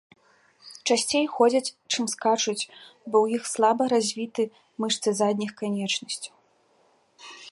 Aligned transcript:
Часцей 0.93 1.25
ходзяць, 1.35 1.73
чым 1.91 2.03
скачуць, 2.13 2.69
бо 3.15 3.21
у 3.27 3.29
іх 3.37 3.43
слаба 3.53 3.83
развіты 3.95 4.43
мышцы 4.85 5.09
задніх 5.23 5.51
канечнасцяў. 5.59 6.33